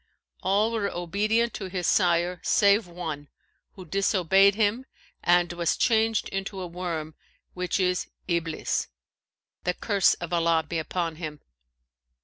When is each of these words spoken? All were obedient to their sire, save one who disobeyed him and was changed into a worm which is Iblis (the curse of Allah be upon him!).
All 0.41 0.71
were 0.71 0.89
obedient 0.89 1.53
to 1.53 1.69
their 1.69 1.83
sire, 1.83 2.39
save 2.43 2.87
one 2.87 3.27
who 3.73 3.85
disobeyed 3.85 4.55
him 4.55 4.87
and 5.23 5.53
was 5.53 5.77
changed 5.77 6.27
into 6.29 6.59
a 6.59 6.65
worm 6.65 7.13
which 7.53 7.79
is 7.79 8.07
Iblis 8.27 8.87
(the 9.63 9.75
curse 9.75 10.15
of 10.15 10.33
Allah 10.33 10.65
be 10.67 10.79
upon 10.79 11.17
him!). 11.17 11.41